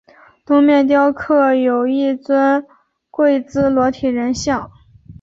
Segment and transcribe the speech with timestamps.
[0.47, 2.65] 东面雕刻有一尊
[3.11, 4.71] 跪姿裸体人像。